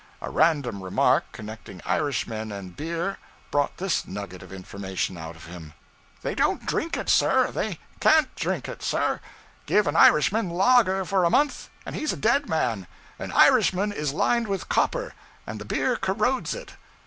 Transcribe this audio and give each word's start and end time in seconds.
A 0.19 0.31
random 0.31 0.81
remark, 0.83 1.25
connecting 1.31 1.79
Irishmen 1.85 2.51
and 2.51 2.75
beer, 2.75 3.19
brought 3.51 3.77
this 3.77 4.07
nugget 4.07 4.41
of 4.41 4.51
information 4.51 5.15
out 5.15 5.35
of 5.35 5.45
him 5.45 5.73
They 6.23 6.33
don't 6.33 6.65
drink 6.65 6.97
it, 6.97 7.07
sir. 7.07 7.51
They 7.51 7.77
can't 7.99 8.33
drink 8.35 8.67
it, 8.67 8.81
sir. 8.81 9.19
Give 9.67 9.85
an 9.85 9.95
Irishman 9.95 10.49
lager 10.49 11.05
for 11.05 11.23
a 11.23 11.29
month, 11.29 11.69
and 11.85 11.95
he's 11.95 12.11
a 12.13 12.17
dead 12.17 12.49
man. 12.49 12.87
An 13.19 13.31
Irishman 13.31 13.91
is 13.91 14.11
lined 14.11 14.47
with 14.47 14.69
copper, 14.69 15.13
and 15.45 15.59
the 15.59 15.65
beer 15.65 15.95
corrodes 15.97 16.55
it. 16.55 16.71